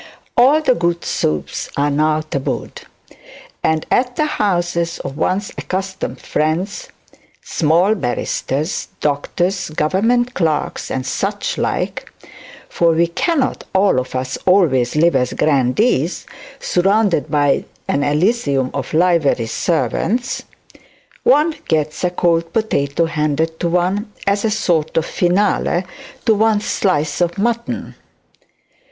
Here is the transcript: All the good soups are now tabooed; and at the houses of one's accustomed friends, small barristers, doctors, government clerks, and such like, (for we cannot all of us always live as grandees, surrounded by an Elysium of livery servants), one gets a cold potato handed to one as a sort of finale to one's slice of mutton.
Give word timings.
All 0.35 0.61
the 0.63 0.73
good 0.73 1.05
soups 1.05 1.69
are 1.77 1.91
now 1.91 2.21
tabooed; 2.21 2.87
and 3.63 3.85
at 3.91 4.15
the 4.15 4.25
houses 4.25 4.97
of 4.97 5.15
one's 5.15 5.51
accustomed 5.59 6.19
friends, 6.19 6.87
small 7.43 7.93
barristers, 7.93 8.87
doctors, 8.99 9.69
government 9.69 10.33
clerks, 10.33 10.89
and 10.89 11.05
such 11.05 11.55
like, 11.59 12.11
(for 12.67 12.93
we 12.93 13.05
cannot 13.05 13.63
all 13.75 13.99
of 13.99 14.15
us 14.15 14.39
always 14.47 14.95
live 14.95 15.15
as 15.15 15.33
grandees, 15.33 16.25
surrounded 16.59 17.29
by 17.29 17.65
an 17.87 18.03
Elysium 18.03 18.71
of 18.73 18.95
livery 18.95 19.45
servants), 19.45 20.41
one 21.21 21.53
gets 21.67 22.03
a 22.03 22.09
cold 22.09 22.51
potato 22.53 23.05
handed 23.05 23.59
to 23.59 23.69
one 23.69 24.11
as 24.25 24.43
a 24.43 24.49
sort 24.49 24.97
of 24.97 25.05
finale 25.05 25.83
to 26.25 26.33
one's 26.33 26.65
slice 26.65 27.21
of 27.21 27.37
mutton. 27.37 27.93